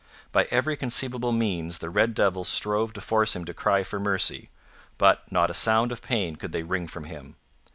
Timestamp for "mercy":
3.99-4.49